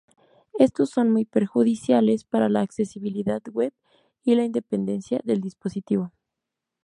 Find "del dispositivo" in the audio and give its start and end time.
5.23-6.11